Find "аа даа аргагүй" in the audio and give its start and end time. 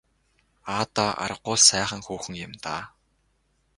0.73-1.55